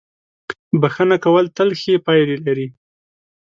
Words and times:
•بښنه 0.81 1.17
کول 1.23 1.45
تل 1.57 1.69
ښې 1.79 1.95
پایلې 2.05 2.37
لري. 2.45 2.67